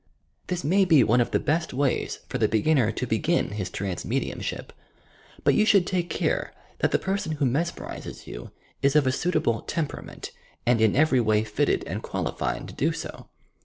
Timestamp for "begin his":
3.05-3.69